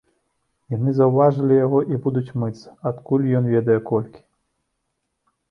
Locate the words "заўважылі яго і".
0.99-1.99